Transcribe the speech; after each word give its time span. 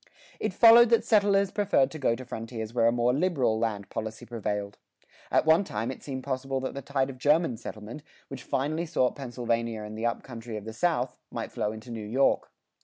It 0.39 0.51
followed 0.51 0.89
that 0.89 1.05
settlers 1.05 1.51
preferred 1.51 1.91
to 1.91 1.99
go 1.99 2.15
to 2.15 2.25
frontiers 2.25 2.73
where 2.73 2.87
a 2.87 2.91
more 2.91 3.13
liberal 3.13 3.59
land 3.59 3.91
policy 3.91 4.25
prevailed. 4.25 4.79
At 5.29 5.45
one 5.45 5.63
time 5.63 5.91
it 5.91 6.01
seemed 6.01 6.23
possible 6.23 6.59
that 6.61 6.73
the 6.73 6.81
tide 6.81 7.11
of 7.11 7.19
German 7.19 7.55
settlement, 7.55 8.01
which 8.27 8.41
finally 8.41 8.87
sought 8.87 9.15
Pennsylvania 9.15 9.83
and 9.83 9.95
the 9.95 10.07
up 10.07 10.23
country 10.23 10.57
of 10.57 10.65
the 10.65 10.73
South, 10.73 11.19
might 11.29 11.51
flow 11.51 11.71
into 11.71 11.91
New 11.91 12.01
York. 12.07 12.49